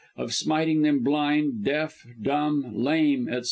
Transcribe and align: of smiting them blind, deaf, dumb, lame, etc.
of 0.17 0.33
smiting 0.33 0.81
them 0.81 1.03
blind, 1.03 1.63
deaf, 1.63 2.07
dumb, 2.23 2.71
lame, 2.73 3.27
etc. 3.27 3.39